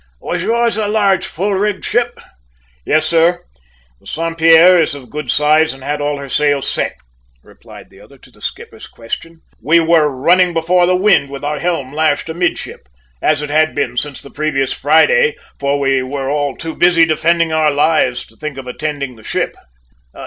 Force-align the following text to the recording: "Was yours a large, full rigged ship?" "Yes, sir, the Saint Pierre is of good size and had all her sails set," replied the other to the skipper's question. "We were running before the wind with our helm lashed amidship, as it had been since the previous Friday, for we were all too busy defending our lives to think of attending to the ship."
"Was 0.19 0.41
yours 0.41 0.77
a 0.77 0.87
large, 0.87 1.27
full 1.27 1.53
rigged 1.53 1.85
ship?" 1.85 2.19
"Yes, 2.87 3.05
sir, 3.05 3.43
the 3.99 4.07
Saint 4.07 4.39
Pierre 4.39 4.79
is 4.79 4.95
of 4.95 5.11
good 5.11 5.29
size 5.29 5.73
and 5.73 5.83
had 5.83 6.01
all 6.01 6.17
her 6.17 6.27
sails 6.27 6.67
set," 6.67 6.95
replied 7.43 7.91
the 7.91 7.99
other 7.99 8.17
to 8.17 8.31
the 8.31 8.41
skipper's 8.41 8.87
question. 8.87 9.41
"We 9.61 9.79
were 9.79 10.07
running 10.09 10.55
before 10.55 10.87
the 10.87 10.95
wind 10.95 11.29
with 11.29 11.43
our 11.43 11.59
helm 11.59 11.93
lashed 11.93 12.29
amidship, 12.29 12.89
as 13.21 13.43
it 13.43 13.51
had 13.51 13.75
been 13.75 13.95
since 13.95 14.23
the 14.23 14.31
previous 14.31 14.73
Friday, 14.73 15.35
for 15.59 15.79
we 15.79 16.01
were 16.01 16.31
all 16.31 16.57
too 16.57 16.75
busy 16.75 17.05
defending 17.05 17.53
our 17.53 17.69
lives 17.69 18.25
to 18.25 18.35
think 18.35 18.57
of 18.57 18.65
attending 18.65 19.15
to 19.17 19.21
the 19.21 19.27
ship." 19.27 19.53